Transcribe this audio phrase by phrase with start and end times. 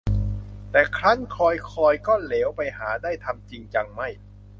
[0.71, 4.09] แต่ครั้นคอยคอย ก็เหลวไปหาได้ทำจริงจังไม่